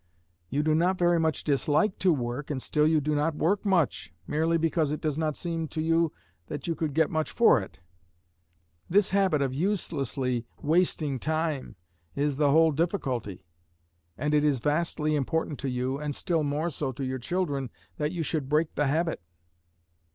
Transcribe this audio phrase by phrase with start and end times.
[0.49, 4.11] You do not very much dislike to work, and still you do not work much,
[4.25, 6.11] merely because it does not seem to you
[6.47, 7.81] that you could get much for it.
[8.89, 11.75] This habit of uselessly wasting time
[12.15, 13.45] is the whole difficulty;
[14.17, 18.11] and it is vastly important to you, and still more so to your children, that
[18.11, 19.21] you should break the habit.